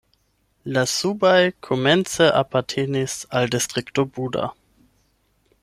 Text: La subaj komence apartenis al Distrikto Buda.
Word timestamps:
La 0.77 0.83
subaj 0.93 1.35
komence 1.67 2.29
apartenis 2.39 3.19
al 3.41 3.53
Distrikto 3.57 4.07
Buda. 4.17 4.49